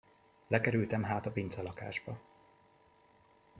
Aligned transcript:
Lekerültem 0.47 1.03
hát 1.03 1.25
a 1.25 1.31
pincelakásba. 1.31 2.19